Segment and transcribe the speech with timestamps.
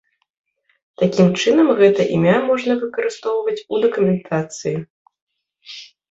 [1.01, 4.73] Такім чынам, гэта імя можна выкарыстоўваць у дакументацыі.